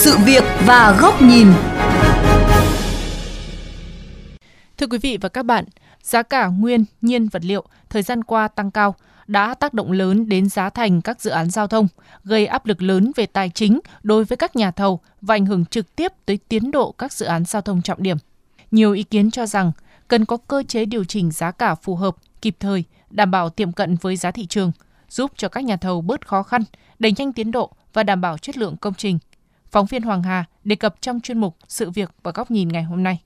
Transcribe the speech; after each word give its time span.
sự 0.00 0.16
việc 0.24 0.44
và 0.66 0.98
góc 1.00 1.22
nhìn. 1.22 1.46
Thưa 4.78 4.86
quý 4.86 4.98
vị 4.98 5.18
và 5.20 5.28
các 5.28 5.42
bạn, 5.42 5.64
giá 6.02 6.22
cả 6.22 6.46
nguyên 6.46 6.84
nhiên 7.00 7.28
vật 7.28 7.44
liệu 7.44 7.64
thời 7.90 8.02
gian 8.02 8.24
qua 8.24 8.48
tăng 8.48 8.70
cao 8.70 8.94
đã 9.26 9.54
tác 9.54 9.74
động 9.74 9.92
lớn 9.92 10.28
đến 10.28 10.48
giá 10.48 10.70
thành 10.70 11.02
các 11.02 11.20
dự 11.20 11.30
án 11.30 11.50
giao 11.50 11.66
thông, 11.66 11.88
gây 12.24 12.46
áp 12.46 12.66
lực 12.66 12.82
lớn 12.82 13.12
về 13.16 13.26
tài 13.26 13.50
chính 13.54 13.80
đối 14.02 14.24
với 14.24 14.36
các 14.36 14.56
nhà 14.56 14.70
thầu 14.70 15.00
và 15.20 15.34
ảnh 15.34 15.46
hưởng 15.46 15.64
trực 15.64 15.96
tiếp 15.96 16.12
tới 16.26 16.38
tiến 16.48 16.70
độ 16.70 16.92
các 16.92 17.12
dự 17.12 17.26
án 17.26 17.44
giao 17.44 17.62
thông 17.62 17.82
trọng 17.82 18.02
điểm. 18.02 18.16
Nhiều 18.70 18.92
ý 18.92 19.02
kiến 19.02 19.30
cho 19.30 19.46
rằng 19.46 19.72
cần 20.08 20.24
có 20.24 20.36
cơ 20.36 20.62
chế 20.68 20.84
điều 20.84 21.04
chỉnh 21.04 21.30
giá 21.30 21.50
cả 21.50 21.74
phù 21.74 21.96
hợp, 21.96 22.16
kịp 22.42 22.56
thời, 22.60 22.84
đảm 23.10 23.30
bảo 23.30 23.50
tiệm 23.50 23.72
cận 23.72 23.96
với 23.96 24.16
giá 24.16 24.30
thị 24.30 24.46
trường, 24.46 24.72
giúp 25.08 25.30
cho 25.36 25.48
các 25.48 25.64
nhà 25.64 25.76
thầu 25.76 26.00
bớt 26.00 26.26
khó 26.26 26.42
khăn, 26.42 26.62
đẩy 26.98 27.12
nhanh 27.16 27.32
tiến 27.32 27.50
độ 27.50 27.70
và 27.92 28.02
đảm 28.02 28.20
bảo 28.20 28.38
chất 28.38 28.56
lượng 28.56 28.76
công 28.76 28.94
trình. 28.94 29.18
Phóng 29.70 29.86
viên 29.86 30.02
Hoàng 30.02 30.22
Hà 30.22 30.44
đề 30.64 30.76
cập 30.76 30.94
trong 31.00 31.20
chuyên 31.20 31.38
mục 31.38 31.56
Sự 31.68 31.90
việc 31.90 32.10
và 32.22 32.32
góc 32.34 32.50
nhìn 32.50 32.68
ngày 32.68 32.82
hôm 32.82 33.02
nay. 33.02 33.20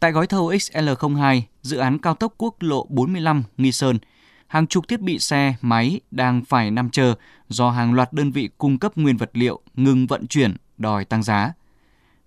Tại 0.00 0.12
gói 0.12 0.26
thầu 0.26 0.50
XL02, 0.50 1.42
dự 1.62 1.78
án 1.78 1.98
cao 1.98 2.14
tốc 2.14 2.34
quốc 2.38 2.54
lộ 2.60 2.86
45 2.88 3.42
Nghi 3.56 3.72
Sơn, 3.72 3.98
hàng 4.46 4.66
chục 4.66 4.88
thiết 4.88 5.00
bị 5.00 5.18
xe, 5.18 5.54
máy 5.60 6.00
đang 6.10 6.44
phải 6.44 6.70
nằm 6.70 6.90
chờ 6.90 7.14
do 7.48 7.70
hàng 7.70 7.94
loạt 7.94 8.12
đơn 8.12 8.32
vị 8.32 8.50
cung 8.58 8.78
cấp 8.78 8.92
nguyên 8.96 9.16
vật 9.16 9.30
liệu 9.32 9.60
ngừng 9.74 10.06
vận 10.06 10.26
chuyển, 10.26 10.56
đòi 10.78 11.04
tăng 11.04 11.22
giá. 11.22 11.52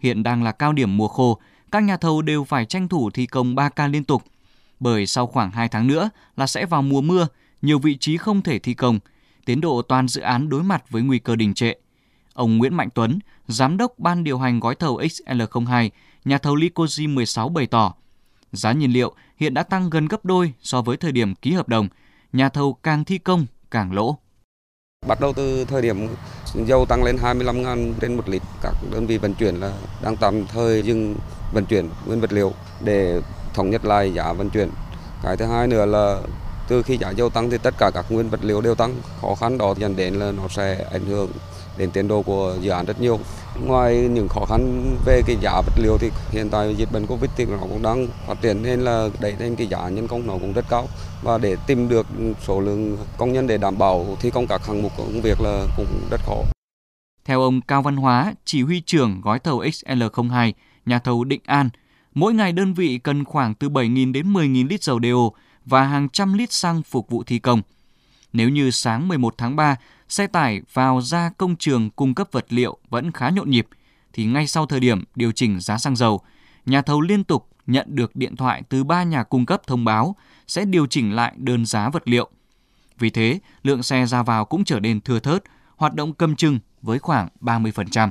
Hiện 0.05 0.23
đang 0.23 0.43
là 0.43 0.51
cao 0.51 0.73
điểm 0.73 0.97
mùa 0.97 1.07
khô, 1.07 1.39
các 1.71 1.83
nhà 1.83 1.97
thầu 1.97 2.21
đều 2.21 2.43
phải 2.43 2.65
tranh 2.65 2.87
thủ 2.87 3.09
thi 3.09 3.25
công 3.25 3.55
3 3.55 3.69
ca 3.69 3.87
liên 3.87 4.03
tục. 4.03 4.23
Bởi 4.79 5.07
sau 5.07 5.27
khoảng 5.27 5.51
2 5.51 5.69
tháng 5.69 5.87
nữa 5.87 6.09
là 6.37 6.47
sẽ 6.47 6.65
vào 6.65 6.81
mùa 6.81 7.01
mưa, 7.01 7.27
nhiều 7.61 7.79
vị 7.79 7.97
trí 7.97 8.17
không 8.17 8.41
thể 8.41 8.59
thi 8.59 8.73
công, 8.73 8.99
tiến 9.45 9.61
độ 9.61 9.81
toàn 9.81 10.07
dự 10.07 10.21
án 10.21 10.49
đối 10.49 10.63
mặt 10.63 10.83
với 10.89 11.01
nguy 11.01 11.19
cơ 11.19 11.35
đình 11.35 11.53
trệ. 11.53 11.73
Ông 12.33 12.57
Nguyễn 12.57 12.73
Mạnh 12.73 12.89
Tuấn, 12.95 13.19
giám 13.47 13.77
đốc 13.77 13.99
ban 13.99 14.23
điều 14.23 14.39
hành 14.39 14.59
gói 14.59 14.75
thầu 14.75 14.97
XL02, 14.97 15.89
nhà 16.25 16.37
thầu 16.37 16.55
Licosi 16.55 17.07
16 17.07 17.49
bày 17.49 17.67
tỏ, 17.67 17.93
giá 18.51 18.71
nhiên 18.71 18.91
liệu 18.91 19.13
hiện 19.37 19.53
đã 19.53 19.63
tăng 19.63 19.89
gần 19.89 20.07
gấp 20.07 20.25
đôi 20.25 20.53
so 20.61 20.81
với 20.81 20.97
thời 20.97 21.11
điểm 21.11 21.35
ký 21.35 21.51
hợp 21.51 21.69
đồng, 21.69 21.87
nhà 22.33 22.49
thầu 22.49 22.73
càng 22.73 23.03
thi 23.03 23.17
công 23.17 23.45
càng 23.71 23.93
lỗ. 23.93 24.17
Bắt 25.07 25.19
đầu 25.19 25.33
từ 25.33 25.65
thời 25.65 25.81
điểm 25.81 26.07
dầu 26.65 26.85
tăng 26.85 27.03
lên 27.03 27.17
25 27.17 27.63
ngàn 27.63 27.93
trên 27.99 28.17
một 28.17 28.29
lít, 28.29 28.41
các 28.61 28.73
đơn 28.91 29.07
vị 29.07 29.17
vận 29.17 29.33
chuyển 29.33 29.55
là 29.55 29.71
đang 30.01 30.15
tạm 30.15 30.45
thời 30.45 30.81
dừng 30.81 31.15
vận 31.53 31.65
chuyển 31.65 31.89
nguyên 32.05 32.21
vật 32.21 32.33
liệu 32.33 32.53
để 32.83 33.21
thống 33.53 33.69
nhất 33.69 33.85
lại 33.85 34.13
giá 34.13 34.33
vận 34.33 34.49
chuyển. 34.49 34.69
Cái 35.23 35.37
thứ 35.37 35.45
hai 35.45 35.67
nữa 35.67 35.85
là 35.85 36.19
từ 36.67 36.83
khi 36.83 36.97
giá 36.97 37.09
dầu 37.09 37.29
tăng 37.29 37.49
thì 37.49 37.57
tất 37.57 37.73
cả 37.77 37.91
các 37.93 38.05
nguyên 38.09 38.29
vật 38.29 38.39
liệu 38.43 38.61
đều 38.61 38.75
tăng, 38.75 38.95
khó 39.21 39.35
khăn 39.35 39.57
đó 39.57 39.73
dẫn 39.77 39.95
đến 39.95 40.13
là 40.13 40.31
nó 40.31 40.47
sẽ 40.49 40.85
ảnh 40.91 41.05
hưởng 41.05 41.31
đến 41.77 41.91
tiến 41.91 42.07
độ 42.07 42.21
của 42.21 42.55
dự 42.61 42.69
án 42.69 42.85
rất 42.85 43.01
nhiều. 43.01 43.19
Ngoài 43.59 43.95
những 43.95 44.27
khó 44.29 44.45
khăn 44.45 44.95
về 45.05 45.21
cái 45.27 45.37
giá 45.41 45.61
vật 45.61 45.73
liệu 45.75 45.97
thì 45.97 46.11
hiện 46.31 46.49
tại 46.49 46.75
dịch 46.75 46.91
bệnh 46.91 47.05
Covid 47.07 47.31
thì 47.35 47.45
nó 47.45 47.57
cũng 47.57 47.81
đang 47.81 48.07
phát 48.27 48.41
triển 48.41 48.63
nên 48.63 48.79
là 48.79 49.09
đẩy 49.19 49.35
lên 49.39 49.55
cái 49.55 49.67
giá 49.67 49.89
nhân 49.89 50.07
công 50.07 50.27
nó 50.27 50.33
cũng 50.33 50.53
rất 50.53 50.65
cao 50.69 50.87
và 51.23 51.37
để 51.37 51.55
tìm 51.67 51.89
được 51.89 52.07
số 52.47 52.59
lượng 52.59 52.97
công 53.17 53.33
nhân 53.33 53.47
để 53.47 53.57
đảm 53.57 53.77
bảo 53.77 54.17
thi 54.21 54.29
công 54.29 54.47
các 54.47 54.67
hạng 54.67 54.81
mục 54.81 54.91
công 54.97 55.21
việc 55.21 55.41
là 55.41 55.65
cũng 55.77 56.07
rất 56.11 56.21
khó. 56.25 56.43
Theo 57.25 57.41
ông 57.41 57.61
Cao 57.61 57.81
Văn 57.81 57.95
Hóa, 57.95 58.33
chỉ 58.45 58.61
huy 58.61 58.81
trưởng 58.81 59.21
gói 59.21 59.39
thầu 59.39 59.61
XL02, 59.61 60.51
nhà 60.85 60.99
thầu 60.99 61.23
Định 61.23 61.41
An, 61.45 61.69
mỗi 62.13 62.33
ngày 62.33 62.51
đơn 62.51 62.73
vị 62.73 62.99
cần 63.03 63.25
khoảng 63.25 63.53
từ 63.53 63.69
7.000 63.69 64.11
đến 64.11 64.33
10.000 64.33 64.67
lít 64.67 64.83
dầu 64.83 64.99
đeo 64.99 65.31
và 65.65 65.83
hàng 65.83 66.09
trăm 66.09 66.33
lít 66.33 66.51
xăng 66.51 66.83
phục 66.83 67.09
vụ 67.09 67.23
thi 67.23 67.39
công. 67.39 67.61
Nếu 68.33 68.49
như 68.49 68.71
sáng 68.71 69.07
11 69.07 69.35
tháng 69.37 69.55
3, 69.55 69.75
xe 70.09 70.27
tải 70.27 70.61
vào 70.73 71.01
ra 71.01 71.31
công 71.37 71.55
trường 71.55 71.89
cung 71.89 72.15
cấp 72.15 72.27
vật 72.31 72.45
liệu 72.49 72.77
vẫn 72.89 73.11
khá 73.11 73.29
nhộn 73.29 73.49
nhịp, 73.49 73.67
thì 74.13 74.25
ngay 74.25 74.47
sau 74.47 74.65
thời 74.65 74.79
điểm 74.79 75.03
điều 75.15 75.31
chỉnh 75.31 75.59
giá 75.59 75.77
xăng 75.77 75.95
dầu, 75.95 76.21
nhà 76.65 76.81
thầu 76.81 77.01
liên 77.01 77.23
tục 77.23 77.47
nhận 77.67 77.87
được 77.89 78.15
điện 78.15 78.35
thoại 78.35 78.63
từ 78.69 78.83
ba 78.83 79.03
nhà 79.03 79.23
cung 79.23 79.45
cấp 79.45 79.61
thông 79.67 79.85
báo 79.85 80.15
sẽ 80.47 80.65
điều 80.65 80.87
chỉnh 80.87 81.15
lại 81.15 81.33
đơn 81.37 81.65
giá 81.65 81.89
vật 81.89 82.07
liệu. 82.07 82.29
Vì 82.99 83.09
thế, 83.09 83.39
lượng 83.63 83.83
xe 83.83 84.05
ra 84.05 84.23
vào 84.23 84.45
cũng 84.45 84.63
trở 84.63 84.79
nên 84.79 85.01
thưa 85.01 85.19
thớt, 85.19 85.43
hoạt 85.75 85.93
động 85.93 86.13
cầm 86.13 86.35
chừng 86.35 86.59
với 86.81 86.99
khoảng 86.99 87.27
30%. 87.41 88.09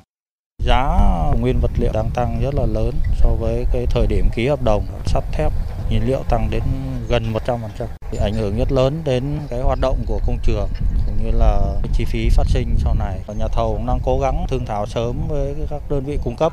Giá 0.59 0.99
nguyên 1.41 1.59
vật 1.63 1.71
liệu 1.79 1.93
đang 1.95 2.11
tăng 2.15 2.41
rất 2.43 2.55
là 2.55 2.67
lớn 2.67 2.95
so 3.17 3.29
với 3.41 3.65
cái 3.73 3.87
thời 3.91 4.07
điểm 4.07 4.27
ký 4.35 4.47
hợp 4.47 4.63
đồng 4.65 4.87
sắt 5.07 5.25
thép 5.33 5.53
nhiên 5.91 6.07
liệu 6.07 6.23
tăng 6.29 6.51
đến 6.51 6.63
gần 7.09 7.33
100%. 7.33 7.87
Thì 8.11 8.19
ảnh 8.19 8.35
hưởng 8.35 8.59
rất 8.59 8.73
lớn 8.73 9.03
đến 9.05 9.39
cái 9.49 9.61
hoạt 9.61 9.79
động 9.81 10.05
của 10.07 10.21
công 10.27 10.39
trường 10.43 10.69
cũng 11.07 11.25
như 11.25 11.31
là 11.31 11.61
chi 11.93 12.05
phí 12.05 12.29
phát 12.29 12.47
sinh 12.47 12.75
sau 12.79 12.95
này. 12.95 13.21
Và 13.27 13.35
nhà 13.35 13.49
thầu 13.53 13.75
cũng 13.77 13.87
đang 13.87 13.99
cố 14.05 14.19
gắng 14.23 14.47
thương 14.49 14.67
thảo 14.67 14.87
sớm 14.87 15.17
với 15.29 15.55
các 15.71 15.83
đơn 15.91 16.05
vị 16.05 16.19
cung 16.25 16.37
cấp 16.37 16.53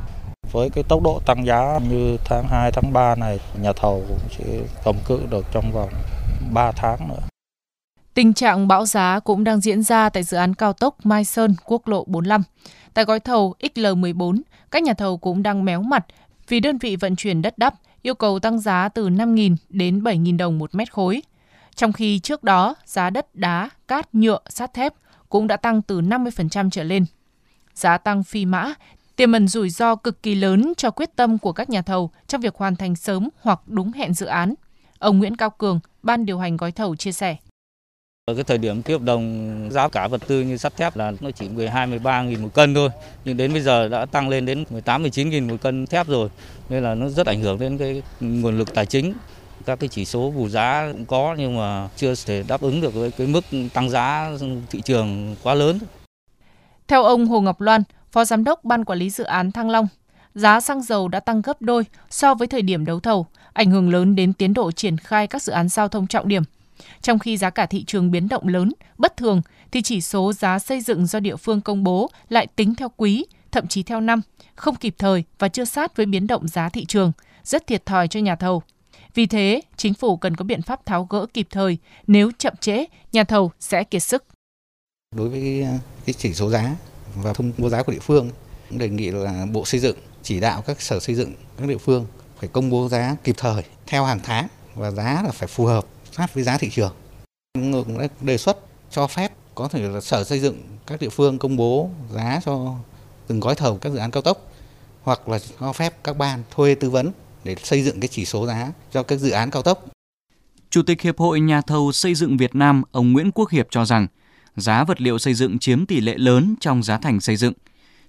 với 0.52 0.70
cái 0.70 0.84
tốc 0.84 1.02
độ 1.03 1.22
tăng 1.25 1.46
giá 1.46 1.80
như 1.90 2.18
tháng 2.25 2.47
2, 2.47 2.72
tháng 2.72 2.94
3 2.94 3.16
này, 3.16 3.40
nhà 3.62 3.74
thầu 3.74 4.03
cũng 4.08 4.20
chỉ 4.38 4.44
cầm 4.84 4.96
cự 5.08 5.20
được 5.30 5.46
trong 5.52 5.72
vòng 5.72 5.90
3 6.53 6.72
tháng 6.72 7.08
nữa. 7.09 7.20
Tình 8.14 8.34
trạng 8.34 8.68
bão 8.68 8.86
giá 8.86 9.20
cũng 9.20 9.44
đang 9.44 9.62
diễn 9.62 9.84
ra 9.84 10.09
tại 10.09 10.24
dự 10.24 10.38
án 10.38 10.53
cao 10.53 10.74
tốc 10.74 10.96
Mai 11.03 11.25
Sơn, 11.25 11.56
quốc 11.66 11.88
lộ 11.88 12.03
45. 12.08 12.44
Tại 12.94 13.06
gói 13.06 13.20
thầu 13.20 13.56
XL14, 13.59 14.41
các 14.72 14.84
nhà 14.84 14.94
thầu 14.94 15.18
cũng 15.18 15.44
đang 15.44 15.66
méo 15.66 15.81
mặt 15.81 16.06
vì 16.47 16.59
đơn 16.59 16.78
vị 16.78 16.96
vận 16.96 17.16
chuyển 17.16 17.41
đất 17.41 17.58
đắp 17.58 17.74
yêu 18.01 18.16
cầu 18.16 18.39
tăng 18.39 18.59
giá 18.59 18.89
từ 18.89 19.09
5.000 19.09 19.56
đến 19.69 20.03
7.000 20.03 20.38
đồng 20.38 20.59
một 20.59 20.75
mét 20.75 20.94
khối. 20.94 21.22
Trong 21.75 21.94
khi 21.94 22.19
trước 22.19 22.44
đó, 22.44 22.75
giá 22.85 23.09
đất 23.09 23.35
đá, 23.35 23.69
cát, 23.88 24.16
nhựa, 24.16 24.39
sắt 24.50 24.73
thép 24.73 24.94
cũng 25.29 25.47
đã 25.47 25.57
tăng 25.57 25.81
từ 25.81 26.01
50% 26.01 26.69
trở 26.69 26.84
lên. 26.84 27.06
Giá 27.73 27.97
tăng 27.97 28.23
phi 28.23 28.45
mã 28.45 28.73
tiềm 29.16 29.31
ẩn 29.31 29.47
rủi 29.47 29.69
ro 29.69 29.95
cực 29.95 30.23
kỳ 30.23 30.35
lớn 30.35 30.73
cho 30.78 30.91
quyết 30.91 31.16
tâm 31.16 31.38
của 31.38 31.53
các 31.53 31.69
nhà 31.69 31.81
thầu 31.81 32.11
trong 32.28 32.41
việc 32.41 32.56
hoàn 32.56 32.75
thành 32.75 32.95
sớm 32.95 33.29
hoặc 33.41 33.59
đúng 33.66 33.91
hẹn 33.91 34.13
dự 34.13 34.25
án. 34.25 34.53
Ông 35.00 35.19
Nguyễn 35.19 35.38
Cao 35.38 35.50
Cường, 35.50 35.79
ban 36.03 36.25
điều 36.25 36.40
hành 36.40 36.57
gói 36.57 36.72
thầu 36.72 36.95
chia 36.95 37.11
sẻ. 37.11 37.38
Ở 38.26 38.36
cái 38.36 38.44
thời 38.44 38.58
điểm 38.58 38.82
ký 38.82 38.94
hợp 38.94 39.02
đồng 39.02 39.70
giá 39.72 39.90
cả 39.90 40.08
vật 40.08 40.22
tư 40.28 40.42
như 40.42 40.58
sắt 40.58 40.76
thép 40.76 40.98
là 40.98 41.14
nó 41.20 41.32
chỉ 41.32 41.50
12 41.50 41.88
13 41.88 42.22
nghìn 42.22 42.42
một 42.42 42.50
cân 42.54 42.74
thôi, 42.74 42.90
nhưng 43.26 43.38
đến 43.38 43.54
bây 43.54 43.62
giờ 43.62 43.88
đã 43.88 44.06
tăng 44.06 44.30
lên 44.30 44.46
đến 44.46 44.64
18 44.70 45.02
19 45.02 45.30
nghìn 45.30 45.48
một 45.48 45.56
cân 45.62 45.86
thép 45.86 46.08
rồi. 46.08 46.30
Nên 46.70 46.84
là 46.84 46.96
nó 46.96 47.09
rất 47.09 47.28
ảnh 47.28 47.42
hưởng 47.42 47.59
đến 47.59 47.78
cái 47.78 48.02
nguồn 48.20 48.58
lực 48.58 48.74
tài 48.74 48.86
chính. 48.86 49.14
Các 49.66 49.80
cái 49.80 49.90
chỉ 49.90 50.06
số 50.06 50.32
bù 50.32 50.50
giá 50.50 50.90
cũng 50.92 51.06
có 51.06 51.36
nhưng 51.38 51.58
mà 51.58 51.90
chưa 51.96 52.14
thể 52.26 52.44
đáp 52.48 52.62
ứng 52.62 52.82
được 52.82 52.94
với 52.94 53.12
cái 53.12 53.28
mức 53.28 53.46
tăng 53.74 53.90
giá 53.90 54.32
thị 54.70 54.82
trường 54.82 55.36
quá 55.44 55.53
lớn. 55.53 55.80
Theo 56.88 57.03
ông 57.03 57.28
Hồ 57.28 57.42
Ngọc 57.42 57.62
Loan, 57.62 57.84
Phó 58.12 58.26
Giám 58.26 58.44
đốc 58.44 58.64
Ban 58.64 58.86
Quản 58.86 59.00
lý 59.00 59.09
Dự 59.09 59.24
án 59.24 59.52
Thăng 59.52 59.70
Long, 59.70 59.88
giá 60.36 60.62
xăng 60.62 60.82
dầu 60.82 61.08
đã 61.08 61.20
tăng 61.20 61.42
gấp 61.42 61.62
đôi 61.62 61.86
so 62.09 62.34
với 62.34 62.48
thời 62.48 62.62
điểm 62.62 62.86
đấu 62.86 63.00
thầu, 63.00 63.26
ảnh 63.53 63.72
hưởng 63.72 63.90
lớn 63.90 64.16
đến 64.16 64.34
tiến 64.34 64.53
độ 64.53 64.72
triển 64.72 64.98
khai 64.98 65.28
các 65.28 65.44
dự 65.44 65.53
án 65.53 65.70
giao 65.70 65.88
thông 65.88 66.08
trọng 66.08 66.28
điểm. 66.28 66.44
Trong 67.02 67.19
khi 67.19 67.38
giá 67.38 67.50
cả 67.50 67.66
thị 67.66 67.84
trường 67.84 68.12
biến 68.12 68.28
động 68.28 68.47
lớn, 68.47 68.72
bất 68.97 69.18
thường, 69.18 69.42
thì 69.72 69.81
chỉ 69.81 70.02
số 70.02 70.34
giá 70.34 70.59
xây 70.59 70.81
dựng 70.81 71.06
do 71.06 71.19
địa 71.19 71.36
phương 71.36 71.62
công 71.62 71.84
bố 71.84 72.09
lại 72.30 72.47
tính 72.47 72.75
theo 72.75 72.92
quý, 72.97 73.25
thậm 73.52 73.68
chí 73.68 73.84
theo 73.84 74.02
năm, 74.02 74.22
không 74.56 74.75
kịp 74.75 74.96
thời 74.97 75.24
và 75.40 75.47
chưa 75.47 75.66
sát 75.66 75.96
với 75.96 76.06
biến 76.06 76.28
động 76.28 76.47
giá 76.47 76.70
thị 76.70 76.86
trường, 76.86 77.12
rất 77.44 77.68
thiệt 77.68 77.86
thòi 77.86 78.08
cho 78.08 78.20
nhà 78.20 78.36
thầu. 78.36 78.64
Vì 79.14 79.25
thế, 79.25 79.62
chính 79.78 79.94
phủ 79.94 80.18
cần 80.18 80.36
có 80.36 80.46
biện 80.46 80.62
pháp 80.62 80.86
tháo 80.86 81.08
gỡ 81.09 81.25
kịp 81.34 81.47
thời, 81.52 81.78
nếu 82.08 82.31
chậm 82.38 82.53
trễ, 82.59 82.86
nhà 83.12 83.24
thầu 83.24 83.52
sẽ 83.59 83.84
kiệt 83.84 84.03
sức. 84.03 84.24
Đối 85.16 85.30
với 85.30 85.68
cái 86.06 86.14
chỉ 86.18 86.34
số 86.34 86.50
giá 86.50 86.76
và 87.16 87.34
thông 87.34 87.52
báo 87.58 87.70
giá 87.70 87.84
của 87.84 87.91
địa 87.91 88.00
phương 88.00 88.29
cũng 88.70 88.79
đề 88.79 88.90
nghị 88.90 89.11
là 89.11 89.46
Bộ 89.53 89.66
Xây 89.66 89.79
dựng 89.79 89.97
chỉ 90.23 90.40
đạo 90.40 90.61
các 90.61 90.82
sở 90.82 91.00
xây 91.00 91.16
dựng 91.16 91.34
các 91.58 91.67
địa 91.67 91.78
phương 91.78 92.05
phải 92.40 92.50
công 92.53 92.70
bố 92.70 92.90
giá 92.90 93.16
kịp 93.23 93.35
thời 93.38 93.64
theo 93.88 94.05
hàng 94.05 94.20
tháng 94.23 94.47
và 94.76 94.91
giá 94.91 95.22
là 95.23 95.32
phải 95.32 95.47
phù 95.47 95.66
hợp 95.66 95.85
sát 96.11 96.34
với 96.34 96.43
giá 96.43 96.58
thị 96.58 96.69
trường. 96.69 96.93
Cũng 97.53 97.97
đã 97.97 98.08
đề 98.22 98.37
xuất 98.37 98.58
cho 98.91 99.08
phép 99.08 99.31
có 99.55 99.67
thể 99.67 99.81
là 99.81 100.02
sở 100.02 100.23
xây 100.23 100.40
dựng 100.40 100.63
các 100.87 101.02
địa 101.02 101.09
phương 101.09 101.40
công 101.40 101.58
bố 101.58 101.90
giá 102.13 102.40
cho 102.46 102.75
từng 103.28 103.40
gói 103.40 103.55
thầu 103.55 103.78
các 103.78 103.93
dự 103.93 103.99
án 103.99 104.11
cao 104.11 104.22
tốc 104.22 104.52
hoặc 105.03 105.29
là 105.29 105.40
cho 105.59 105.73
phép 105.73 106.03
các 106.03 106.17
ban 106.17 106.43
thuê 106.55 106.75
tư 106.75 106.90
vấn 106.90 107.11
để 107.43 107.55
xây 107.63 107.84
dựng 107.84 107.99
cái 107.99 108.08
chỉ 108.08 108.25
số 108.25 108.47
giá 108.47 108.72
cho 108.91 109.03
các 109.03 109.19
dự 109.19 109.29
án 109.31 109.52
cao 109.52 109.61
tốc. 109.61 109.85
Chủ 110.69 110.81
tịch 110.84 111.02
Hiệp 111.02 111.17
hội 111.17 111.40
Nhà 111.40 111.61
thầu 111.61 111.91
xây 111.91 112.16
dựng 112.16 112.37
Việt 112.37 112.55
Nam, 112.55 112.84
ông 112.91 113.14
Nguyễn 113.14 113.31
Quốc 113.31 113.49
Hiệp 113.49 113.67
cho 113.72 113.85
rằng 113.85 114.07
giá 114.55 114.84
vật 114.84 115.02
liệu 115.02 115.17
xây 115.17 115.34
dựng 115.34 115.59
chiếm 115.59 115.85
tỷ 115.85 116.02
lệ 116.02 116.17
lớn 116.17 116.55
trong 116.59 116.84
giá 116.84 116.97
thành 116.97 117.19
xây 117.19 117.35
dựng. 117.35 117.53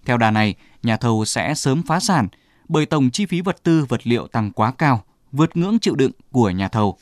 Theo 0.04 0.16
đà 0.18 0.30
này, 0.30 0.54
nhà 0.82 0.96
thầu 0.96 1.24
sẽ 1.24 1.54
sớm 1.54 1.82
phá 1.86 2.00
sản 2.00 2.28
bởi 2.68 2.86
tổng 2.86 3.10
chi 3.10 3.26
phí 3.26 3.40
vật 3.40 3.56
tư 3.62 3.86
vật 3.88 4.06
liệu 4.06 4.26
tăng 4.26 4.50
quá 4.50 4.72
cao, 4.78 5.04
vượt 5.32 5.56
ngưỡng 5.56 5.78
chịu 5.78 5.94
đựng 5.94 6.12
của 6.30 6.50
nhà 6.50 6.68
thầu. 6.68 6.98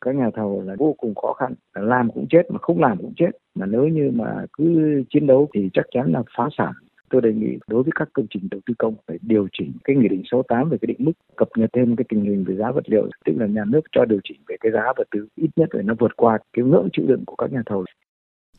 Các 0.00 0.14
nhà 0.14 0.30
thầu 0.34 0.62
là 0.66 0.74
vô 0.78 0.94
cùng 0.98 1.14
khó 1.14 1.32
khăn, 1.32 1.54
làm 1.74 2.10
cũng 2.10 2.26
chết 2.30 2.42
mà 2.50 2.58
không 2.62 2.80
làm 2.80 2.98
cũng 2.98 3.12
chết. 3.16 3.30
Mà 3.54 3.66
nếu 3.66 3.88
như 3.88 4.10
mà 4.14 4.46
cứ 4.52 5.02
chiến 5.10 5.26
đấu 5.26 5.48
thì 5.54 5.68
chắc 5.72 5.84
chắn 5.90 6.12
là 6.12 6.22
phá 6.36 6.48
sản. 6.58 6.72
Tôi 7.10 7.20
đề 7.20 7.32
nghị 7.32 7.58
đối 7.68 7.82
với 7.82 7.92
các 7.94 8.08
công 8.12 8.26
trình 8.30 8.48
đầu 8.50 8.60
tư 8.66 8.74
công 8.78 8.94
phải 9.06 9.18
điều 9.22 9.48
chỉnh 9.52 9.72
cái 9.84 9.96
nghị 9.96 10.08
định 10.08 10.22
68 10.30 10.70
về 10.70 10.78
cái 10.80 10.86
định 10.86 10.96
mức 11.00 11.12
cập 11.36 11.48
nhật 11.56 11.70
thêm 11.72 11.96
cái 11.96 12.04
tình 12.08 12.24
hình 12.24 12.44
về 12.44 12.56
giá 12.56 12.70
vật 12.70 12.84
liệu, 12.86 13.08
tức 13.24 13.32
là 13.36 13.46
nhà 13.46 13.64
nước 13.66 13.80
cho 13.92 14.04
điều 14.04 14.20
chỉnh 14.24 14.40
về 14.48 14.56
cái 14.60 14.72
giá 14.72 14.82
vật 14.96 15.08
tư 15.10 15.26
ít 15.36 15.50
nhất 15.56 15.68
phải 15.72 15.82
nó 15.82 15.94
vượt 15.98 16.16
qua 16.16 16.38
cái 16.52 16.64
ngưỡng 16.64 16.88
chịu 16.92 17.06
đựng 17.08 17.24
của 17.26 17.36
các 17.36 17.52
nhà 17.52 17.62
thầu. 17.66 17.84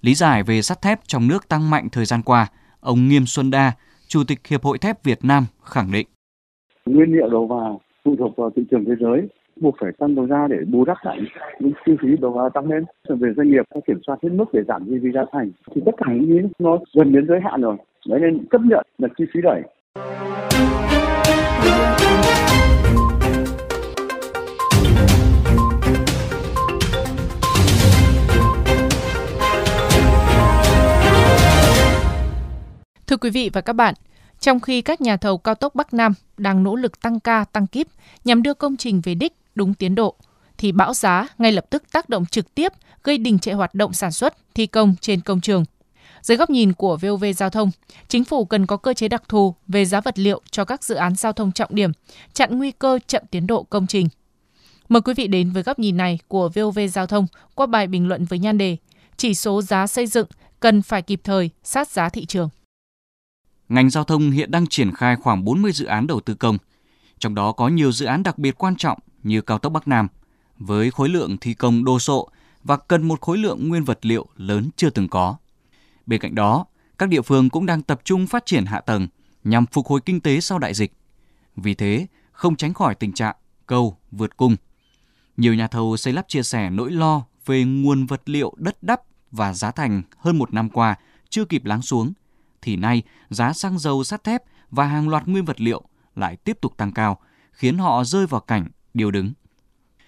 Lý 0.01 0.13
giải 0.13 0.43
về 0.43 0.61
sắt 0.61 0.81
thép 0.81 0.99
trong 1.07 1.27
nước 1.27 1.47
tăng 1.49 1.69
mạnh 1.69 1.87
thời 1.91 2.05
gian 2.05 2.21
qua, 2.25 2.47
ông 2.79 3.07
Nghiêm 3.07 3.23
Xuân 3.25 3.51
Đa, 3.51 3.71
Chủ 4.07 4.19
tịch 4.27 4.47
Hiệp 4.47 4.63
hội 4.63 4.77
Thép 4.77 5.03
Việt 5.03 5.19
Nam 5.23 5.43
khẳng 5.63 5.91
định. 5.93 6.07
Nguyên 6.85 7.11
liệu 7.11 7.29
đầu 7.29 7.47
vào 7.47 7.81
phụ 8.05 8.15
thuộc 8.15 8.35
vào 8.37 8.49
thị 8.55 8.63
trường 8.71 8.85
thế 8.85 8.93
giới 8.99 9.27
buộc 9.61 9.75
phải 9.81 9.91
tăng 9.99 10.15
đầu 10.15 10.25
ra 10.25 10.47
để 10.49 10.57
bù 10.67 10.85
đắp 10.85 10.97
lại 11.03 11.19
những 11.59 11.71
chi 11.85 11.91
phí 12.01 12.07
đầu 12.21 12.31
vào 12.31 12.49
tăng 12.49 12.71
lên. 12.71 12.83
Về 13.09 13.33
doanh 13.37 13.49
nghiệp 13.51 13.65
phải 13.73 13.81
kiểm 13.87 13.99
soát 14.07 14.15
hết 14.23 14.29
mức 14.31 14.45
để 14.53 14.61
giảm 14.67 14.85
chi 14.85 14.95
phí 15.03 15.11
giá 15.13 15.21
thành. 15.31 15.51
Thì 15.75 15.81
tất 15.85 15.91
cả 15.97 16.05
những 16.13 16.41
cái 16.41 16.49
nó 16.59 16.77
gần 16.93 17.11
đến 17.11 17.27
giới 17.27 17.39
hạn 17.43 17.61
rồi. 17.61 17.75
Đấy 18.07 18.19
nên 18.19 18.47
chấp 18.51 18.61
nhận 18.61 18.85
là 18.97 19.07
chi 19.17 19.23
phí 19.33 19.39
đẩy. 19.43 19.61
Thưa 33.07 33.17
quý 33.17 33.29
vị 33.29 33.49
và 33.53 33.61
các 33.61 33.73
bạn, 33.73 33.93
trong 34.39 34.59
khi 34.59 34.81
các 34.81 35.01
nhà 35.01 35.17
thầu 35.17 35.37
cao 35.37 35.55
tốc 35.55 35.75
Bắc 35.75 35.93
Nam 35.93 36.13
đang 36.37 36.63
nỗ 36.63 36.75
lực 36.75 37.01
tăng 37.01 37.19
ca, 37.19 37.45
tăng 37.53 37.67
kíp 37.67 37.87
nhằm 38.25 38.43
đưa 38.43 38.53
công 38.53 38.77
trình 38.77 39.01
về 39.03 39.15
đích 39.15 39.33
đúng 39.55 39.73
tiến 39.73 39.95
độ, 39.95 40.15
thì 40.57 40.71
bão 40.71 40.93
giá 40.93 41.27
ngay 41.37 41.51
lập 41.51 41.65
tức 41.69 41.83
tác 41.91 42.09
động 42.09 42.25
trực 42.25 42.55
tiếp 42.55 42.73
gây 43.03 43.17
đình 43.17 43.39
trệ 43.39 43.53
hoạt 43.53 43.75
động 43.75 43.93
sản 43.93 44.11
xuất, 44.11 44.37
thi 44.55 44.67
công 44.67 44.95
trên 45.01 45.21
công 45.21 45.41
trường. 45.41 45.65
Dưới 46.21 46.37
góc 46.37 46.49
nhìn 46.49 46.73
của 46.73 46.97
VOV 46.97 47.25
Giao 47.37 47.49
thông, 47.49 47.71
chính 48.07 48.23
phủ 48.23 48.45
cần 48.45 48.65
có 48.65 48.77
cơ 48.77 48.93
chế 48.93 49.07
đặc 49.07 49.23
thù 49.29 49.55
về 49.67 49.85
giá 49.85 50.01
vật 50.01 50.19
liệu 50.19 50.41
cho 50.51 50.65
các 50.65 50.83
dự 50.83 50.95
án 50.95 51.15
giao 51.15 51.33
thông 51.33 51.51
trọng 51.51 51.75
điểm, 51.75 51.91
chặn 52.33 52.57
nguy 52.57 52.71
cơ 52.71 52.99
chậm 53.07 53.23
tiến 53.31 53.47
độ 53.47 53.63
công 53.63 53.87
trình. 53.87 54.07
Mời 54.89 55.01
quý 55.01 55.13
vị 55.13 55.27
đến 55.27 55.51
với 55.51 55.63
góc 55.63 55.79
nhìn 55.79 55.97
này 55.97 56.19
của 56.27 56.49
VOV 56.49 56.79
Giao 56.91 57.07
thông 57.07 57.27
qua 57.55 57.65
bài 57.65 57.87
bình 57.87 58.07
luận 58.07 58.25
với 58.25 58.39
nhan 58.39 58.57
đề 58.57 58.77
Chỉ 59.17 59.33
số 59.33 59.61
giá 59.61 59.87
xây 59.87 60.07
dựng 60.07 60.27
cần 60.59 60.81
phải 60.81 61.01
kịp 61.01 61.21
thời 61.23 61.49
sát 61.63 61.89
giá 61.89 62.09
thị 62.09 62.25
trường 62.25 62.49
ngành 63.71 63.89
giao 63.89 64.03
thông 64.03 64.31
hiện 64.31 64.51
đang 64.51 64.67
triển 64.67 64.91
khai 64.91 65.15
khoảng 65.15 65.45
40 65.45 65.71
dự 65.71 65.85
án 65.85 66.07
đầu 66.07 66.19
tư 66.19 66.35
công, 66.35 66.57
trong 67.19 67.35
đó 67.35 67.51
có 67.51 67.67
nhiều 67.67 67.91
dự 67.91 68.05
án 68.05 68.23
đặc 68.23 68.37
biệt 68.37 68.57
quan 68.57 68.75
trọng 68.75 68.99
như 69.23 69.41
cao 69.41 69.57
tốc 69.57 69.73
Bắc 69.73 69.87
Nam, 69.87 70.07
với 70.57 70.91
khối 70.91 71.09
lượng 71.09 71.37
thi 71.37 71.53
công 71.53 71.85
đô 71.85 71.99
sộ 71.99 72.29
và 72.63 72.77
cần 72.77 73.07
một 73.07 73.21
khối 73.21 73.37
lượng 73.37 73.69
nguyên 73.69 73.83
vật 73.83 74.05
liệu 74.05 74.27
lớn 74.35 74.69
chưa 74.75 74.89
từng 74.89 75.07
có. 75.07 75.35
Bên 76.05 76.21
cạnh 76.21 76.35
đó, 76.35 76.65
các 76.97 77.09
địa 77.09 77.21
phương 77.21 77.49
cũng 77.49 77.65
đang 77.65 77.81
tập 77.81 78.01
trung 78.03 78.27
phát 78.27 78.45
triển 78.45 78.65
hạ 78.65 78.81
tầng 78.81 79.07
nhằm 79.43 79.65
phục 79.65 79.87
hồi 79.87 80.01
kinh 80.05 80.21
tế 80.21 80.41
sau 80.41 80.59
đại 80.59 80.73
dịch. 80.73 80.93
Vì 81.55 81.73
thế, 81.73 82.07
không 82.31 82.55
tránh 82.55 82.73
khỏi 82.73 82.95
tình 82.95 83.13
trạng 83.13 83.35
cầu 83.67 83.97
vượt 84.11 84.37
cung. 84.37 84.55
Nhiều 85.37 85.53
nhà 85.53 85.67
thầu 85.67 85.97
xây 85.97 86.13
lắp 86.13 86.25
chia 86.27 86.43
sẻ 86.43 86.69
nỗi 86.69 86.91
lo 86.91 87.25
về 87.45 87.63
nguồn 87.63 88.05
vật 88.05 88.21
liệu 88.25 88.53
đất 88.57 88.83
đắp 88.83 89.01
và 89.31 89.53
giá 89.53 89.71
thành 89.71 90.01
hơn 90.17 90.37
một 90.37 90.53
năm 90.53 90.69
qua 90.69 90.95
chưa 91.29 91.45
kịp 91.45 91.65
lắng 91.65 91.81
xuống 91.81 92.13
thì 92.61 92.75
nay 92.75 93.03
giá 93.29 93.53
xăng 93.53 93.79
dầu 93.79 94.03
sắt 94.03 94.23
thép 94.23 94.43
và 94.71 94.85
hàng 94.85 95.09
loạt 95.09 95.27
nguyên 95.27 95.45
vật 95.45 95.61
liệu 95.61 95.83
lại 96.15 96.35
tiếp 96.35 96.57
tục 96.61 96.77
tăng 96.77 96.91
cao, 96.91 97.19
khiến 97.51 97.77
họ 97.77 98.03
rơi 98.03 98.27
vào 98.27 98.41
cảnh 98.41 98.67
điều 98.93 99.11
đứng. 99.11 99.33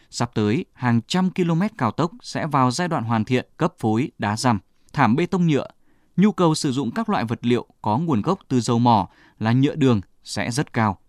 Sắp 0.09 0.31
tới, 0.33 0.65
hàng 0.73 1.01
trăm 1.07 1.29
km 1.31 1.61
cao 1.77 1.91
tốc 1.91 2.11
sẽ 2.21 2.47
vào 2.47 2.71
giai 2.71 2.87
đoạn 2.87 3.03
hoàn 3.03 3.25
thiện 3.25 3.47
cấp 3.57 3.73
phối 3.79 4.11
đá 4.17 4.37
răm, 4.37 4.59
thảm 4.93 5.15
bê 5.15 5.25
tông 5.25 5.47
nhựa. 5.47 5.67
Nhu 6.17 6.31
cầu 6.31 6.55
sử 6.55 6.71
dụng 6.71 6.91
các 6.91 7.09
loại 7.09 7.25
vật 7.25 7.39
liệu 7.41 7.65
có 7.81 7.97
nguồn 7.97 8.21
gốc 8.21 8.39
từ 8.47 8.61
dầu 8.61 8.79
mỏ 8.79 9.09
là 9.39 9.51
nhựa 9.51 9.75
đường 9.75 10.01
sẽ 10.23 10.51
rất 10.51 10.73
cao. 10.73 10.99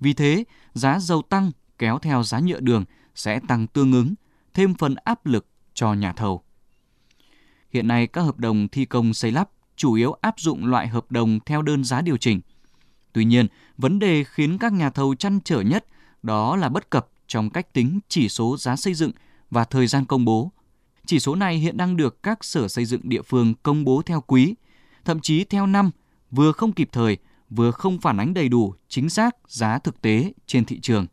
Vì 0.00 0.12
thế, 0.12 0.44
giá 0.74 0.98
dầu 0.98 1.22
tăng 1.22 1.50
kéo 1.78 1.98
theo 1.98 2.22
giá 2.22 2.40
nhựa 2.40 2.60
đường 2.60 2.84
sẽ 3.14 3.40
tăng 3.48 3.66
tương 3.66 3.92
ứng, 3.92 4.14
thêm 4.54 4.74
phần 4.74 4.94
áp 5.04 5.26
lực 5.26 5.46
cho 5.74 5.94
nhà 5.94 6.12
thầu. 6.12 6.42
Hiện 7.70 7.88
nay 7.88 8.06
các 8.06 8.22
hợp 8.22 8.38
đồng 8.38 8.68
thi 8.68 8.84
công 8.84 9.14
xây 9.14 9.32
lắp 9.32 9.50
chủ 9.76 9.92
yếu 9.92 10.12
áp 10.12 10.40
dụng 10.40 10.66
loại 10.66 10.88
hợp 10.88 11.12
đồng 11.12 11.40
theo 11.46 11.62
đơn 11.62 11.84
giá 11.84 12.00
điều 12.00 12.16
chỉnh. 12.16 12.40
Tuy 13.12 13.24
nhiên, 13.24 13.46
vấn 13.76 13.98
đề 13.98 14.24
khiến 14.24 14.58
các 14.58 14.72
nhà 14.72 14.90
thầu 14.90 15.14
chăn 15.14 15.40
trở 15.44 15.60
nhất 15.60 15.86
đó 16.22 16.56
là 16.56 16.68
bất 16.68 16.90
cập 16.90 17.08
trong 17.26 17.50
cách 17.50 17.72
tính 17.72 18.00
chỉ 18.08 18.28
số 18.28 18.56
giá 18.56 18.76
xây 18.76 18.94
dựng 18.94 19.10
và 19.50 19.64
thời 19.64 19.86
gian 19.86 20.04
công 20.04 20.24
bố. 20.24 20.52
Chỉ 21.06 21.20
số 21.20 21.34
này 21.34 21.56
hiện 21.56 21.76
đang 21.76 21.96
được 21.96 22.22
các 22.22 22.44
sở 22.44 22.68
xây 22.68 22.84
dựng 22.84 23.00
địa 23.04 23.22
phương 23.22 23.54
công 23.62 23.84
bố 23.84 24.02
theo 24.06 24.20
quý, 24.20 24.54
thậm 25.04 25.20
chí 25.20 25.44
theo 25.44 25.66
năm, 25.66 25.90
vừa 26.30 26.52
không 26.52 26.72
kịp 26.72 26.88
thời, 26.92 27.16
vừa 27.50 27.70
không 27.70 27.98
phản 27.98 28.20
ánh 28.20 28.34
đầy 28.34 28.48
đủ 28.48 28.74
chính 28.88 29.10
xác 29.10 29.36
giá 29.48 29.78
thực 29.78 30.02
tế 30.02 30.32
trên 30.46 30.64
thị 30.64 30.80
trường. 30.80 31.06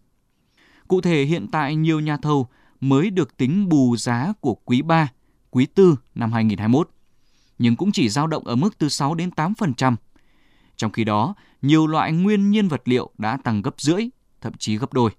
Cụ 0.88 1.02
thể 1.02 1.24
hiện 1.24 1.48
tại 1.52 1.76
nhiều 1.76 2.00
nhà 2.00 2.18
thầu 2.18 2.48
mới 2.82 3.10
được 3.10 3.38
tính 3.38 3.70
bù 3.70 3.98
giá 3.98 4.34
của 4.40 4.56
quý 4.56 4.82
3, 4.82 5.12
quý 5.52 5.68
4 5.78 5.96
năm 6.16 6.32
2021 6.32 6.90
nhưng 7.60 7.76
cũng 7.76 7.92
chỉ 7.92 8.10
dao 8.10 8.28
động 8.28 8.48
ở 8.48 8.56
mức 8.56 8.78
từ 8.78 8.90
6 8.90 9.16
đến 9.16 9.30
8%. 9.36 9.96
Trong 10.76 10.92
khi 10.92 11.04
đó, 11.04 11.36
nhiều 11.62 11.88
loại 11.88 12.12
nguyên 12.12 12.52
nhiên 12.52 12.68
vật 12.68 12.82
liệu 12.86 13.10
đã 13.18 13.38
tăng 13.38 13.62
gấp 13.62 13.82
rưỡi, 13.82 14.10
thậm 14.46 14.54
chí 14.58 14.78
gấp 14.78 14.94
đôi. 14.94 15.12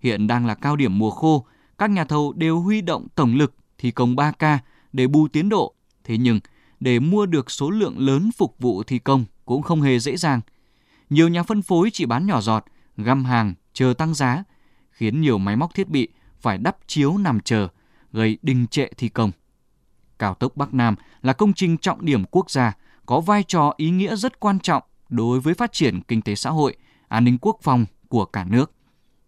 Hiện 0.00 0.26
đang 0.26 0.46
là 0.46 0.54
cao 0.54 0.76
điểm 0.76 0.98
mùa 0.98 1.10
khô, 1.10 1.46
các 1.78 1.90
nhà 1.90 2.04
thầu 2.04 2.32
đều 2.32 2.60
huy 2.60 2.80
động 2.80 3.08
tổng 3.14 3.34
lực 3.34 3.54
thi 3.78 3.90
công 3.90 4.16
3K 4.16 4.58
để 4.92 5.06
bù 5.06 5.28
tiến 5.28 5.48
độ. 5.48 5.74
Thế 6.04 6.18
nhưng, 6.18 6.40
để 6.80 6.98
mua 6.98 7.26
được 7.26 7.50
số 7.50 7.70
lượng 7.70 7.98
lớn 7.98 8.30
phục 8.36 8.56
vụ 8.58 8.82
thi 8.82 8.98
công 8.98 9.24
cũng 9.44 9.62
không 9.62 9.82
hề 9.82 9.98
dễ 9.98 10.16
dàng. 10.16 10.40
Nhiều 11.10 11.28
nhà 11.28 11.42
phân 11.42 11.62
phối 11.62 11.90
chỉ 11.92 12.06
bán 12.06 12.26
nhỏ 12.26 12.40
giọt, 12.40 12.64
găm 12.96 13.24
hàng, 13.24 13.54
chờ 13.72 13.94
tăng 13.98 14.14
giá, 14.14 14.44
khiến 14.90 15.20
nhiều 15.20 15.38
máy 15.38 15.56
móc 15.56 15.74
thiết 15.74 15.88
bị 15.88 16.08
phải 16.40 16.58
đắp 16.58 16.76
chiếu 16.86 17.18
nằm 17.18 17.40
chờ, 17.40 17.68
gây 18.12 18.38
đình 18.42 18.66
trệ 18.66 18.86
thi 18.96 19.08
công. 19.08 19.30
Cao 20.18 20.34
tốc 20.34 20.56
Bắc 20.56 20.74
Nam 20.74 20.94
là 21.22 21.32
công 21.32 21.52
trình 21.52 21.78
trọng 21.78 22.04
điểm 22.04 22.24
quốc 22.24 22.50
gia, 22.50 22.76
có 23.06 23.20
vai 23.20 23.42
trò 23.42 23.74
ý 23.76 23.90
nghĩa 23.90 24.16
rất 24.16 24.40
quan 24.40 24.58
trọng 24.58 24.82
đối 25.08 25.40
với 25.40 25.54
phát 25.54 25.72
triển 25.72 26.00
kinh 26.00 26.22
tế 26.22 26.34
xã 26.34 26.50
hội, 26.50 26.76
an 27.08 27.24
ninh 27.24 27.38
quốc 27.38 27.58
phòng 27.62 27.86
của 28.12 28.24
cả 28.24 28.44
nước. 28.44 28.72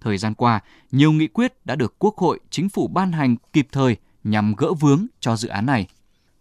Thời 0.01 0.19
gian 0.19 0.35
qua, 0.35 0.61
nhiều 0.93 1.13
nghị 1.13 1.27
quyết 1.27 1.67
đã 1.67 1.75
được 1.75 1.95
Quốc 1.99 2.17
hội, 2.17 2.41
Chính 2.51 2.69
phủ 2.69 2.89
ban 2.89 3.13
hành 3.13 3.37
kịp 3.53 3.69
thời 3.73 3.97
nhằm 4.25 4.55
gỡ 4.55 4.73
vướng 4.73 5.07
cho 5.21 5.37
dự 5.37 5.49
án 5.49 5.67
này. 5.67 5.87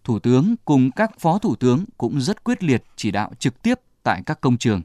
Thủ 0.03 0.19
tướng 0.19 0.55
cùng 0.65 0.91
các 0.91 1.19
phó 1.19 1.37
thủ 1.37 1.55
tướng 1.55 1.85
cũng 1.97 2.21
rất 2.21 2.43
quyết 2.43 2.63
liệt 2.63 2.83
chỉ 2.95 3.11
đạo 3.11 3.31
trực 3.39 3.61
tiếp 3.61 3.79
tại 4.03 4.21
các 4.25 4.41
công 4.41 4.57
trường. 4.57 4.81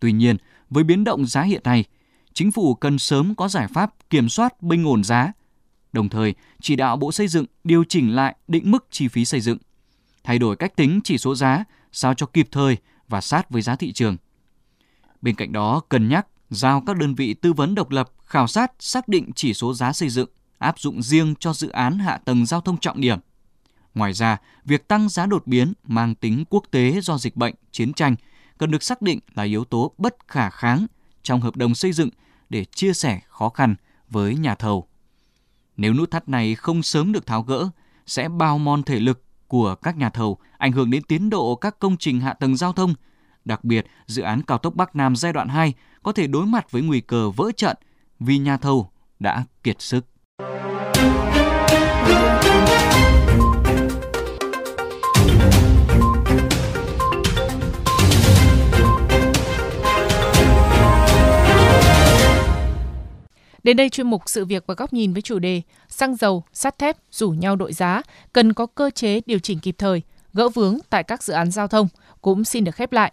Tuy 0.00 0.12
nhiên, 0.12 0.36
với 0.70 0.84
biến 0.84 1.04
động 1.04 1.26
giá 1.26 1.42
hiện 1.42 1.60
nay, 1.64 1.84
chính 2.32 2.50
phủ 2.50 2.74
cần 2.74 2.98
sớm 2.98 3.34
có 3.34 3.48
giải 3.48 3.68
pháp 3.68 3.94
kiểm 4.10 4.28
soát 4.28 4.62
bình 4.62 4.84
ổn 4.84 5.04
giá 5.04 5.32
đồng 5.92 6.08
thời 6.08 6.34
chỉ 6.60 6.76
đạo 6.76 6.96
Bộ 6.96 7.12
Xây 7.12 7.28
dựng 7.28 7.46
điều 7.64 7.84
chỉnh 7.84 8.14
lại 8.14 8.36
định 8.48 8.70
mức 8.70 8.86
chi 8.90 9.08
phí 9.08 9.24
xây 9.24 9.40
dựng, 9.40 9.58
thay 10.24 10.38
đổi 10.38 10.56
cách 10.56 10.76
tính 10.76 11.00
chỉ 11.04 11.18
số 11.18 11.34
giá 11.34 11.64
sao 11.92 12.14
cho 12.14 12.26
kịp 12.26 12.48
thời 12.52 12.76
và 13.08 13.20
sát 13.20 13.50
với 13.50 13.62
giá 13.62 13.76
thị 13.76 13.92
trường. 13.92 14.16
Bên 15.22 15.34
cạnh 15.34 15.52
đó, 15.52 15.80
cân 15.88 16.08
nhắc 16.08 16.26
giao 16.54 16.80
các 16.86 16.96
đơn 16.96 17.14
vị 17.14 17.34
tư 17.34 17.52
vấn 17.52 17.74
độc 17.74 17.90
lập 17.90 18.10
khảo 18.24 18.46
sát 18.46 18.72
xác 18.78 19.08
định 19.08 19.30
chỉ 19.34 19.54
số 19.54 19.74
giá 19.74 19.92
xây 19.92 20.08
dựng 20.08 20.28
áp 20.58 20.78
dụng 20.78 21.02
riêng 21.02 21.34
cho 21.40 21.52
dự 21.52 21.68
án 21.68 21.98
hạ 21.98 22.18
tầng 22.24 22.46
giao 22.46 22.60
thông 22.60 22.78
trọng 22.78 23.00
điểm. 23.00 23.18
Ngoài 23.94 24.12
ra, 24.12 24.36
việc 24.64 24.88
tăng 24.88 25.08
giá 25.08 25.26
đột 25.26 25.46
biến 25.46 25.72
mang 25.84 26.14
tính 26.14 26.44
quốc 26.50 26.64
tế 26.70 27.00
do 27.00 27.18
dịch 27.18 27.36
bệnh, 27.36 27.54
chiến 27.72 27.92
tranh 27.92 28.16
cần 28.58 28.70
được 28.70 28.82
xác 28.82 29.02
định 29.02 29.20
là 29.34 29.42
yếu 29.42 29.64
tố 29.64 29.94
bất 29.98 30.16
khả 30.28 30.50
kháng 30.50 30.86
trong 31.22 31.40
hợp 31.40 31.56
đồng 31.56 31.74
xây 31.74 31.92
dựng 31.92 32.10
để 32.48 32.64
chia 32.64 32.92
sẻ 32.92 33.20
khó 33.28 33.48
khăn 33.48 33.74
với 34.08 34.36
nhà 34.36 34.54
thầu. 34.54 34.88
Nếu 35.76 35.94
nút 35.94 36.10
thắt 36.10 36.28
này 36.28 36.54
không 36.54 36.82
sớm 36.82 37.12
được 37.12 37.26
tháo 37.26 37.42
gỡ, 37.42 37.68
sẽ 38.06 38.28
bao 38.28 38.58
mòn 38.58 38.82
thể 38.82 39.00
lực 39.00 39.24
của 39.48 39.74
các 39.74 39.96
nhà 39.96 40.10
thầu, 40.10 40.38
ảnh 40.58 40.72
hưởng 40.72 40.90
đến 40.90 41.02
tiến 41.02 41.30
độ 41.30 41.56
các 41.56 41.78
công 41.78 41.96
trình 41.96 42.20
hạ 42.20 42.32
tầng 42.32 42.56
giao 42.56 42.72
thông. 42.72 42.94
Đặc 43.44 43.64
biệt, 43.64 43.86
dự 44.06 44.22
án 44.22 44.42
cao 44.42 44.58
tốc 44.58 44.74
Bắc 44.74 44.96
Nam 44.96 45.16
giai 45.16 45.32
đoạn 45.32 45.48
2 45.48 45.74
có 46.04 46.12
thể 46.12 46.26
đối 46.26 46.46
mặt 46.46 46.70
với 46.70 46.82
nguy 46.82 47.00
cơ 47.00 47.30
vỡ 47.30 47.50
trận 47.56 47.76
vì 48.20 48.38
nhà 48.38 48.56
thầu 48.56 48.90
đã 49.18 49.44
kiệt 49.62 49.82
sức. 49.82 50.06
Đến 63.62 63.76
đây 63.76 63.88
chuyên 63.88 64.06
mục 64.06 64.22
sự 64.26 64.44
việc 64.44 64.64
và 64.66 64.74
góc 64.74 64.92
nhìn 64.92 65.12
với 65.12 65.22
chủ 65.22 65.38
đề 65.38 65.62
xăng 65.88 66.16
dầu, 66.16 66.44
sắt 66.52 66.78
thép 66.78 66.96
rủ 67.10 67.30
nhau 67.30 67.56
đội 67.56 67.72
giá, 67.72 68.02
cần 68.32 68.52
có 68.52 68.66
cơ 68.66 68.90
chế 68.90 69.20
điều 69.26 69.38
chỉnh 69.38 69.58
kịp 69.58 69.74
thời, 69.78 70.02
gỡ 70.32 70.48
vướng 70.48 70.78
tại 70.90 71.02
các 71.02 71.22
dự 71.22 71.32
án 71.32 71.50
giao 71.50 71.68
thông 71.68 71.88
cũng 72.22 72.44
xin 72.44 72.64
được 72.64 72.74
khép 72.74 72.92
lại. 72.92 73.12